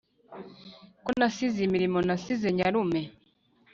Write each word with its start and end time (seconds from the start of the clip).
ko 1.05 1.09
nasize 1.19 1.59
imirimo 1.67 1.97
nasize 2.07 2.47
nyarume 2.57 3.01